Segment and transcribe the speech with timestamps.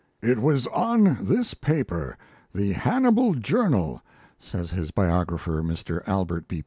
[0.23, 2.17] "It was on this paper,
[2.55, 4.01] the 'Hannibal Journal',"
[4.39, 6.01] says his biographer, Mr.
[6.07, 6.59] Albert B.